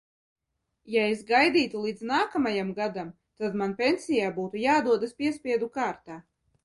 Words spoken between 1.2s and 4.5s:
gaidītu līdz nākamajam gadam, tad man pensijā